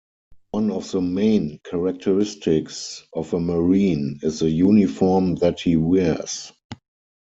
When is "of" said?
0.71-0.89, 3.13-3.35